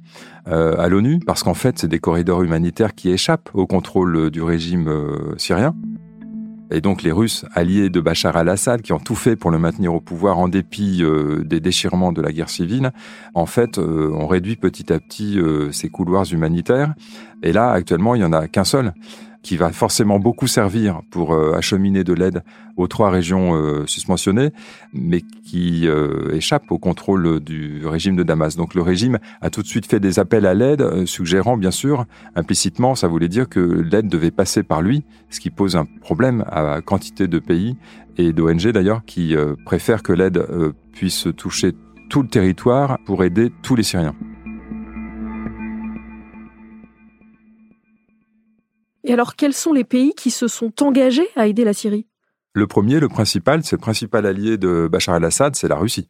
euh, 0.48 0.76
à 0.78 0.88
l'ONU, 0.88 1.20
parce 1.26 1.44
qu'en 1.44 1.54
fait, 1.54 1.80
c'est 1.80 1.88
des 1.88 2.00
corridors 2.00 2.42
humanitaires 2.42 2.96
qui 2.96 3.12
échappent 3.12 3.50
au 3.54 3.68
contrôle 3.68 4.30
du 4.32 4.42
régime 4.42 4.88
euh, 4.88 5.36
syrien. 5.38 5.76
Et 6.72 6.82
donc 6.82 7.04
les 7.04 7.12
Russes, 7.12 7.46
alliés 7.54 7.92
de 7.92 8.00
Bachar 8.00 8.36
al-Assad, 8.36 8.82
qui 8.82 8.92
ont 8.92 9.00
tout 9.00 9.14
fait 9.14 9.36
pour 9.36 9.52
le 9.52 9.60
maintenir 9.60 9.94
au 9.94 10.02
pouvoir 10.02 10.40
en 10.40 10.48
dépit 10.48 11.04
euh, 11.04 11.44
des 11.44 11.60
déchirements 11.60 12.12
de 12.12 12.22
la 12.22 12.32
guerre 12.32 12.50
civile, 12.50 12.92
en 13.36 13.46
fait, 13.46 13.78
ont 13.78 14.26
réduit 14.26 14.56
petit 14.56 14.92
à 14.92 15.00
petit 15.00 15.40
ces 15.72 15.90
couloirs 15.90 16.26
humanitaires. 16.32 16.96
Et 17.44 17.54
là, 17.54 17.70
actuellement, 17.70 18.16
il 18.16 18.20
n'y 18.20 18.26
en 18.26 18.34
a 18.34 18.48
qu'un 18.48 18.64
seul 18.64 18.94
qui 19.46 19.58
va 19.58 19.72
forcément 19.72 20.18
beaucoup 20.18 20.48
servir 20.48 21.02
pour 21.12 21.36
euh, 21.36 21.54
acheminer 21.54 22.04
de 22.04 22.14
l'aide 22.14 22.44
aux 22.78 22.88
trois 22.88 23.12
régions 23.12 23.56
euh, 23.56 23.86
susmentionnées, 23.86 24.50
mais 24.92 25.22
qui 25.22 25.88
euh, 25.88 26.34
échappe 26.34 26.72
au 26.72 26.80
contrôle 26.80 27.40
du 27.42 27.86
régime 27.86 28.16
de 28.16 28.24
Damas. 28.24 28.56
Donc 28.56 28.74
le 28.74 28.82
régime 28.82 29.20
a 29.42 29.52
tout 29.52 29.62
de 29.62 29.68
suite 29.68 29.86
fait 29.86 30.00
des 30.00 30.18
appels 30.18 30.48
à 30.48 30.56
l'aide, 30.56 31.06
suggérant 31.06 31.58
bien 31.58 31.70
sûr, 31.70 32.06
implicitement, 32.36 32.96
ça 32.96 33.08
voulait 33.08 33.28
dire 33.28 33.48
que 33.48 33.60
l'aide 33.60 34.08
devait 34.08 34.32
passer 34.32 34.64
par 34.64 34.82
lui, 34.82 35.04
ce 35.30 35.40
qui 35.40 35.52
pose 35.52 35.76
un 35.76 35.86
problème 36.02 36.44
à 36.48 36.82
quantité 36.82 37.28
de 37.28 37.38
pays 37.38 37.78
et 38.18 38.34
d'ONG 38.34 38.72
d'ailleurs 38.72 39.06
qui 39.06 39.36
préfèrent 39.64 40.02
que 40.02 40.14
l'aide 40.14 40.44
puisse 40.92 41.28
toucher 41.38 41.74
tout 42.10 42.24
le 42.24 42.30
territoire 42.30 42.98
pour 43.06 43.24
aider 43.24 43.52
tous 43.62 43.76
les 43.76 43.84
Syriens. 43.84 44.16
Et 49.06 49.14
alors, 49.14 49.36
quels 49.36 49.54
sont 49.54 49.72
les 49.72 49.84
pays 49.84 50.14
qui 50.16 50.32
se 50.32 50.48
sont 50.48 50.84
engagés 50.84 51.28
à 51.36 51.48
aider 51.48 51.64
la 51.64 51.74
Syrie? 51.74 52.08
Le 52.54 52.68
premier, 52.68 53.00
le 53.00 53.08
principal, 53.08 53.64
c'est 53.64 53.76
le 53.76 53.82
principal 53.82 54.26
allié 54.26 54.58
de 54.58 54.88
Bachar 54.92 55.18
el-Assad, 55.18 55.56
c'est 55.56 55.68
la 55.68 55.76
Russie 55.76 56.10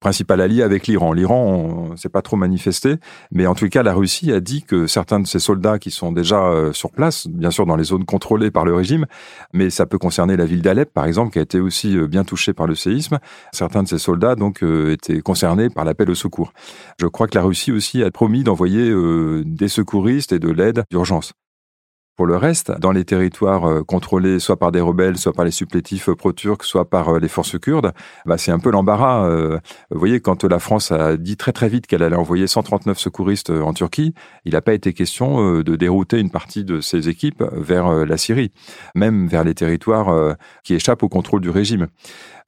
principal 0.00 0.40
allié 0.40 0.62
avec 0.62 0.86
l'Iran. 0.86 1.12
L'Iran, 1.12 1.94
s'est 1.96 2.08
pas 2.08 2.22
trop 2.22 2.36
manifesté, 2.36 2.96
mais 3.30 3.46
en 3.46 3.54
tout 3.54 3.68
cas, 3.68 3.82
la 3.82 3.92
Russie 3.92 4.32
a 4.32 4.40
dit 4.40 4.62
que 4.62 4.86
certains 4.86 5.20
de 5.20 5.26
ses 5.26 5.38
soldats 5.38 5.78
qui 5.78 5.90
sont 5.90 6.10
déjà 6.10 6.42
euh, 6.46 6.72
sur 6.72 6.90
place, 6.90 7.28
bien 7.28 7.50
sûr 7.50 7.66
dans 7.66 7.76
les 7.76 7.84
zones 7.84 8.06
contrôlées 8.06 8.50
par 8.50 8.64
le 8.64 8.74
régime, 8.74 9.06
mais 9.52 9.68
ça 9.68 9.86
peut 9.86 9.98
concerner 9.98 10.36
la 10.36 10.46
ville 10.46 10.62
d'Alep, 10.62 10.92
par 10.92 11.04
exemple, 11.04 11.32
qui 11.32 11.38
a 11.38 11.42
été 11.42 11.60
aussi 11.60 11.96
euh, 11.96 12.06
bien 12.06 12.24
touchée 12.24 12.54
par 12.54 12.66
le 12.66 12.74
séisme. 12.74 13.18
Certains 13.52 13.82
de 13.82 13.88
ces 13.88 13.98
soldats, 13.98 14.36
donc, 14.36 14.62
euh, 14.62 14.92
étaient 14.92 15.20
concernés 15.20 15.68
par 15.68 15.84
l'appel 15.84 16.10
au 16.10 16.14
secours. 16.14 16.52
Je 16.98 17.06
crois 17.06 17.26
que 17.26 17.36
la 17.36 17.44
Russie 17.44 17.70
aussi 17.70 18.02
a 18.02 18.10
promis 18.10 18.42
d'envoyer 18.42 18.90
des 19.44 19.68
secouristes 19.68 20.32
et 20.32 20.38
de 20.38 20.50
l'aide 20.50 20.84
d'urgence. 20.90 21.32
Pour 22.20 22.26
le 22.26 22.36
reste, 22.36 22.70
dans 22.78 22.92
les 22.92 23.06
territoires 23.06 23.64
euh, 23.64 23.82
contrôlés 23.82 24.40
soit 24.40 24.58
par 24.58 24.72
des 24.72 24.80
rebelles, 24.82 25.16
soit 25.16 25.32
par 25.32 25.46
les 25.46 25.50
supplétifs 25.50 26.10
pro-turcs, 26.10 26.64
soit 26.64 26.84
par 26.84 27.14
euh, 27.14 27.18
les 27.18 27.28
forces 27.28 27.58
kurdes, 27.58 27.92
bah 28.26 28.36
c'est 28.36 28.52
un 28.52 28.58
peu 28.58 28.70
l'embarras. 28.70 29.26
Euh. 29.26 29.58
Vous 29.90 29.98
voyez, 29.98 30.20
quand 30.20 30.44
la 30.44 30.58
France 30.58 30.92
a 30.92 31.16
dit 31.16 31.38
très 31.38 31.52
très 31.52 31.70
vite 31.70 31.86
qu'elle 31.86 32.02
allait 32.02 32.16
envoyer 32.16 32.46
139 32.46 32.98
secouristes 32.98 33.48
en 33.48 33.72
Turquie, 33.72 34.12
il 34.44 34.52
n'a 34.52 34.60
pas 34.60 34.74
été 34.74 34.92
question 34.92 35.62
de 35.62 35.76
dérouter 35.76 36.20
une 36.20 36.28
partie 36.28 36.62
de 36.62 36.82
ces 36.82 37.08
équipes 37.08 37.42
vers 37.52 38.04
la 38.04 38.18
Syrie, 38.18 38.52
même 38.94 39.26
vers 39.26 39.42
les 39.42 39.54
territoires 39.54 40.36
qui 40.62 40.74
échappent 40.74 41.02
au 41.02 41.08
contrôle 41.08 41.40
du 41.40 41.48
régime. 41.48 41.86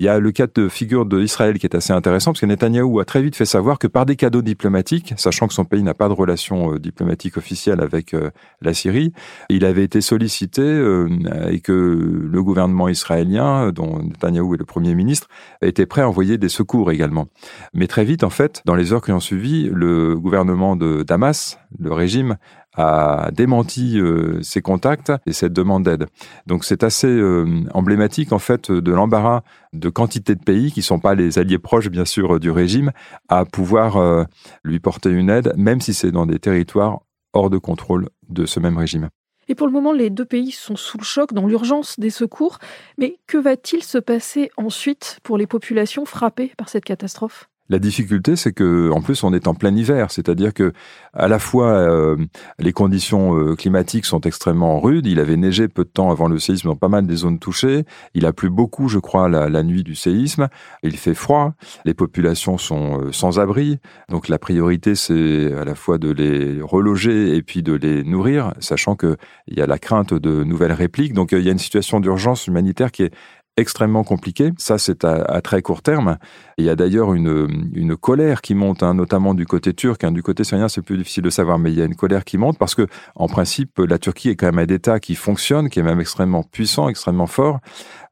Il 0.01 0.07
y 0.07 0.09
a 0.09 0.19
le 0.19 0.33
cas 0.33 0.47
de 0.53 0.69
figure 0.69 1.07
d'Israël 1.07 1.59
qui 1.59 1.67
est 1.67 1.75
assez 1.75 1.93
intéressant 1.93 2.33
parce 2.33 2.41
que 2.41 2.47
Netanyahou 2.47 3.01
a 3.01 3.05
très 3.05 3.23
vite 3.23 3.37
fait 3.37 3.45
savoir 3.45 3.79
que 3.79 3.87
par 3.87 4.07
des 4.07 4.17
cadeaux 4.17 4.43
diplomatiques, 4.43 5.15
sachant 5.17 5.47
que 5.49 5.55
son 5.55 5.65
pays 5.65 5.83
n'a 5.83 5.95
pas 5.95 6.09
de 6.09 6.15
relation 6.15 6.77
diplomatique 6.77 7.37
officielle 7.37 7.81
avec 7.81 8.15
la 8.61 8.75
Syrie, 8.75 9.13
il 9.49 9.65
avait 9.65 9.85
été 9.85 10.01
sollicité 10.01 10.63
euh, 10.63 11.09
et 11.51 11.61
que 11.61 11.73
le 11.73 12.43
gouvernement 12.43 12.89
israélien, 12.89 13.71
dont 13.73 14.03
Netanyahou 14.03 14.55
est 14.55 14.59
le 14.59 14.65
premier 14.65 14.95
ministre, 14.95 15.29
était 15.63 15.87
prêt 15.87 16.03
à 16.03 16.09
envoyer 16.09 16.39
des 16.39 16.49
secours 16.49 16.91
également. 16.91 17.29
Mais 17.75 17.87
très 17.87 18.05
vite, 18.05 18.25
en 18.25 18.31
fait, 18.31 18.63
dans 18.65 18.75
les 18.75 18.93
heures 18.93 19.03
qui 19.03 19.13
ont 19.13 19.21
suivi, 19.21 19.71
le 19.73 20.17
gouvernement 20.17 20.77
de 20.77 21.03
Damas, 21.03 21.59
le 21.79 21.93
régime, 21.93 22.37
a 22.75 23.31
démenti 23.33 23.99
euh, 23.99 24.43
ses 24.43 24.63
contacts 24.63 25.13
et 25.27 25.33
cette 25.33 25.53
demande 25.53 25.85
d'aide. 25.85 26.07
Donc 26.47 26.65
c'est 26.65 26.83
assez 26.83 27.09
euh, 27.09 27.65
emblématique 27.75 28.33
en 28.33 28.39
fait 28.39 28.71
de 28.71 28.93
l'embarras 28.93 29.43
de 29.73 29.89
quantité 29.89 30.35
de 30.35 30.43
pays 30.43 30.73
qui 30.73 30.83
sont 30.83 30.99
pas 30.99 31.15
les 31.15 31.39
alliés 31.39 31.59
proches 31.59 31.89
bien 31.89 32.05
sûr 32.05 32.41
du 32.41 32.51
régime 32.51 32.93
à 33.29 33.45
pouvoir 33.45 34.27
lui 34.65 34.81
porter 34.81 35.11
une 35.11 35.31
aide 35.31 35.55
même 35.57 35.81
si 35.81 35.95
c'est 35.95 36.11
dans 36.11 36.27
des 36.27 36.39
territoires 36.39 37.01
hors 37.33 37.51
de 37.51 37.59
contrôle 37.59 38.09
de 38.29 38.47
ce 38.47 38.61
même 38.61 38.77
régime. 38.77 39.09
Et 39.49 39.55
pour 39.55 39.67
le 39.67 39.73
moment, 39.73 39.93
les 39.93 40.11
deux 40.11 40.25
pays 40.25 40.53
sont 40.53 40.77
sous 40.77 40.99
le 40.99 41.05
choc, 41.05 41.33
dans 41.33 41.47
l'urgence 41.47 41.99
des 41.99 42.11
secours. 42.11 42.59
Mais 42.99 43.19
que 43.27 43.39
va-t-il 43.39 43.83
se 43.83 43.99
passer 43.99 44.51
ensuite 44.57 45.19
pour 45.23 45.37
les 45.37 45.47
populations 45.47 46.05
frappées 46.05 46.53
par 46.57 46.69
cette 46.69 46.85
catastrophe? 46.85 47.49
La 47.73 47.79
difficulté, 47.79 48.37
c'est 48.37 48.53
que, 48.53 48.91
en 48.91 49.01
plus, 49.01 49.25
on 49.25 49.33
est 49.33 49.49
en 49.49 49.55
plein 49.55 49.75
hiver, 49.75 50.11
c'est-à-dire 50.11 50.53
que, 50.53 50.75
à 51.15 51.27
la 51.27 51.39
fois, 51.39 51.69
euh, 51.69 52.17
les 52.59 52.73
conditions 52.73 53.35
euh, 53.35 53.57
climatiques 53.57 54.05
sont 54.05 54.21
extrêmement 54.21 54.79
rudes. 54.79 55.07
Il 55.07 55.19
avait 55.19 55.39
neigé 55.39 55.69
peu 55.69 55.85
de 55.85 55.89
temps 55.89 56.11
avant 56.11 56.29
le 56.29 56.39
séisme 56.39 56.69
dans 56.69 56.77
pas 56.77 56.89
mal 56.89 57.07
des 57.07 57.17
zones 57.17 57.39
touchées. 57.39 57.85
Il 58.13 58.27
a 58.27 58.35
plu 58.35 58.51
beaucoup, 58.51 58.89
je 58.89 58.99
crois, 58.99 59.29
la, 59.29 59.63
nuit 59.63 59.83
du 59.85 59.95
séisme. 59.95 60.49
Il 60.83 60.97
fait 60.99 61.15
froid. 61.15 61.55
Les 61.87 61.95
populations 61.95 62.59
sont 62.59 63.01
euh, 63.01 63.13
sans 63.13 63.41
abri. 63.41 63.79
Donc, 64.11 64.29
la 64.29 64.39
priorité, 64.39 64.95
c'est 64.95 65.55
à 65.55 65.65
la 65.65 65.75
fois 65.75 65.97
de 65.97 66.11
les 66.11 66.61
reloger 66.61 67.35
et 67.35 67.43
puis 67.43 67.63
de 67.63 67.73
les 67.73 68.05
nourrir, 68.05 68.53
sachant 68.61 68.97
que 68.97 69.17
il 69.49 69.57
y 69.57 69.63
a 69.63 69.67
la 69.67 69.79
crainte 69.79 70.13
de 70.13 70.45
nouvelles 70.45 70.73
répliques. 70.73 71.15
Donc, 71.15 71.33
il 71.33 71.41
y 71.41 71.49
a 71.49 71.53
une 71.53 71.59
situation 71.59 72.01
d'urgence 72.01 72.47
humanitaire 72.47 72.93
qui 72.93 73.05
est 73.05 73.15
extrêmement 73.57 74.05
compliqué. 74.05 74.51
Ça, 74.57 74.79
c'est 74.79 75.05
à, 75.05 75.41
très 75.43 75.63
court 75.63 75.83
terme. 75.83 76.19
il 76.59 76.65
y 76.65 76.71
a 76.71 76.77
d'ailleurs 76.77 77.13
une, 77.13 77.71
une 77.75 77.97
colère 77.97 78.41
qui 78.41 78.55
monte, 78.55 78.83
hein, 78.83 78.95
notamment 78.95 79.35
du 79.35 79.47
côté 79.47 79.75
turc. 79.75 80.05
Hein. 80.05 80.13
Du 80.13 80.23
côté 80.23 80.45
syrien, 80.45 80.69
c'est 80.69 80.83
plus 80.83 80.97
difficile 80.97 81.23
de 81.23 81.31
savoir, 81.31 81.59
mais 81.59 81.71
il 81.71 81.79
y 81.79 81.83
a 81.83 81.85
une 81.85 81.95
colère 81.95 82.25
qui 82.25 82.39
monte 82.39 82.59
parce 82.59 82.75
que, 82.75 82.87
en 83.15 83.29
principe, 83.29 83.79
la 83.79 83.99
Turquie 83.99 84.31
est 84.31 84.37
quand 84.37 84.47
même 84.47 84.59
un 84.59 84.73
État 84.73 85.01
qui 85.01 85.15
fonctionne, 85.15 85.69
qui 85.69 85.81
est 85.81 85.83
même 85.83 86.01
extrêmement 86.01 86.43
puissant, 86.43 86.89
extrêmement 86.89 87.27
fort. 87.27 87.61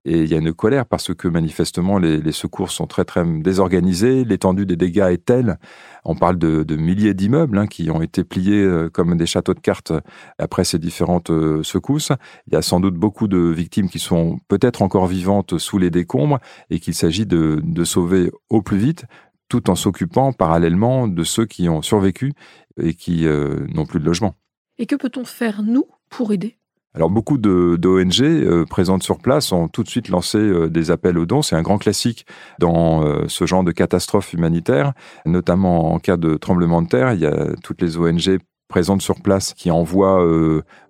Et 0.07 0.23
il 0.23 0.31
y 0.31 0.35
a 0.35 0.39
une 0.39 0.55
colère 0.55 0.87
parce 0.87 1.15
que 1.15 1.29
manifestement 1.29 1.99
les, 1.99 2.33
secours 2.33 2.71
sont 2.71 2.87
très 2.87 3.05
très 3.05 3.23
désorganisés, 3.25 4.25
l'étendue 4.25 4.65
des 4.65 4.77
dégâts 4.77 5.09
est 5.11 5.25
telle. 5.25 5.59
On 6.05 6.15
parle 6.15 6.39
de, 6.39 6.77
milliers 6.77 7.13
d'immeubles 7.13 7.59
hein, 7.59 7.67
qui 7.67 7.91
ont 7.91 8.01
été 8.01 8.25
pliés 8.25 8.63
euh, 8.63 8.89
comme 8.89 9.17
des 9.19 9.27
châteaux 9.27 9.53
de 9.53 9.61
cartes 9.61 9.93
après 10.39 10.65
ces 10.65 10.79
différentes 10.79 11.31
euh, 11.31 11.63
secousses. 11.63 12.13
Il 12.47 12.55
y 12.55 12.57
a 12.57 12.63
sans 12.63 12.81
doute 12.81 12.95
beaucoup 12.95 13.29
de 13.29 13.39
victimes 13.39 13.91
qui 13.91 13.99
sont 13.99 14.39
peut-être 14.49 14.81
encore 14.81 15.07
vivantes 15.07 15.59
sous 15.59 15.77
les 15.77 15.91
décombres 15.91 16.39
et 16.71 16.81
qu'il 16.81 16.95
s'agit 16.95 17.27
de, 17.27 17.61
sauver 17.85 18.31
au 18.51 18.63
plus 18.63 18.79
vite 18.79 19.05
tout 19.49 19.69
en 19.69 19.75
s'occupant 19.75 20.33
parallèlement 20.33 21.09
de 21.09 21.25
ceux 21.25 21.45
qui 21.45 21.69
ont 21.69 21.83
survécu 21.83 22.33
et 22.81 22.95
qui 22.95 23.27
euh, 23.27 23.67
n'ont 23.75 23.87
plus 23.87 23.99
de 23.99 24.05
logement. 24.05 24.35
Et 24.79 24.87
que 24.87 24.95
peut-on 24.95 25.25
faire, 25.25 25.63
nous, 25.63 25.87
pour 26.09 26.33
aider? 26.33 26.60
Alors 26.95 27.09
beaucoup 27.09 27.39
d'ONG 27.39 28.21
euh, 28.21 28.65
présentes 28.65 29.05
sur 29.05 29.19
place 29.19 29.53
ont 29.53 29.69
tout 29.69 29.85
de 29.85 29.89
suite 29.89 30.09
lancé 30.09 30.39
euh, 30.39 30.69
des 30.69 30.91
appels 30.91 31.19
aux 31.19 31.27
dons. 31.27 31.43
C'est 31.43 31.55
un 31.55 31.63
grand 31.63 31.79
classique 31.79 32.27
dans 32.59 33.05
euh, 33.05 33.25
ce 33.29 33.47
genre 33.47 33.63
de 33.63 33.71
catastrophe 33.71 34.33
humanitaire, 34.33 34.93
notamment 35.25 35.93
en 35.93 35.99
cas 36.01 36.17
de 36.17 36.37
tremblement 36.37 36.83
de 36.83 36.89
terre. 36.89 37.13
Il 37.13 37.21
y 37.21 37.27
a 37.27 37.55
toutes 37.63 37.81
les 37.81 37.97
ONG 37.97 38.39
présentes 38.69 39.03
sur 39.03 39.21
place 39.21 39.55
qui 39.55 39.71
envoient 39.71 40.25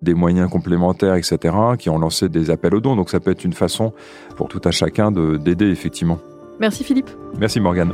des 0.02 0.12
moyens 0.12 0.50
complémentaires, 0.50 1.14
etc., 1.14 1.54
qui 1.78 1.88
ont 1.88 1.98
lancé 1.98 2.28
des 2.28 2.50
appels 2.50 2.74
aux 2.74 2.80
dons. 2.80 2.94
Donc 2.94 3.08
ça 3.08 3.20
peut 3.20 3.30
être 3.30 3.42
une 3.42 3.54
façon 3.54 3.94
pour 4.36 4.48
tout 4.48 4.60
un 4.66 4.70
chacun 4.70 5.10
d'aider 5.10 5.70
effectivement. 5.70 6.18
Merci 6.58 6.84
Philippe. 6.84 7.08
Merci 7.38 7.58
Morgane. 7.58 7.92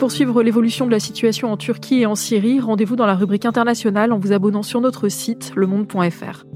Pour 0.00 0.10
suivre 0.10 0.42
l'évolution 0.42 0.86
de 0.86 0.90
la 0.90 0.98
situation 0.98 1.52
en 1.52 1.58
Turquie 1.58 2.00
et 2.00 2.06
en 2.06 2.14
Syrie, 2.14 2.58
rendez-vous 2.58 2.96
dans 2.96 3.04
la 3.04 3.14
rubrique 3.14 3.44
internationale 3.44 4.12
en 4.12 4.18
vous 4.18 4.32
abonnant 4.32 4.62
sur 4.62 4.80
notre 4.80 5.08
site 5.08 5.52
lemonde.fr. 5.54 6.46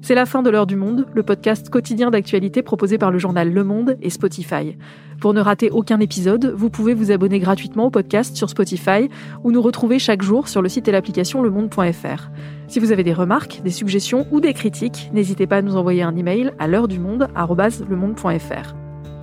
C'est 0.00 0.16
la 0.16 0.26
fin 0.26 0.42
de 0.42 0.50
l'heure 0.50 0.66
du 0.66 0.74
monde, 0.74 1.06
le 1.14 1.22
podcast 1.22 1.70
quotidien 1.70 2.10
d'actualité 2.10 2.60
proposé 2.60 2.98
par 2.98 3.12
le 3.12 3.20
journal 3.20 3.52
Le 3.52 3.62
Monde 3.62 3.96
et 4.02 4.10
Spotify. 4.10 4.76
Pour 5.20 5.32
ne 5.32 5.40
rater 5.40 5.70
aucun 5.70 6.00
épisode, 6.00 6.52
vous 6.56 6.70
pouvez 6.70 6.92
vous 6.92 7.12
abonner 7.12 7.38
gratuitement 7.38 7.84
au 7.84 7.90
podcast 7.90 8.34
sur 8.34 8.50
Spotify 8.50 9.08
ou 9.44 9.52
nous 9.52 9.62
retrouver 9.62 10.00
chaque 10.00 10.22
jour 10.22 10.48
sur 10.48 10.60
le 10.60 10.68
site 10.68 10.88
et 10.88 10.92
l'application 10.92 11.40
lemonde.fr. 11.40 12.30
Si 12.66 12.80
vous 12.80 12.90
avez 12.90 13.04
des 13.04 13.12
remarques, 13.12 13.60
des 13.62 13.70
suggestions 13.70 14.26
ou 14.32 14.40
des 14.40 14.54
critiques, 14.54 15.08
n'hésitez 15.12 15.46
pas 15.46 15.58
à 15.58 15.62
nous 15.62 15.76
envoyer 15.76 16.02
un 16.02 16.16
email 16.16 16.50
à 16.58 16.66
l'heure 16.66 16.88
du 16.88 16.98
monde 16.98 17.28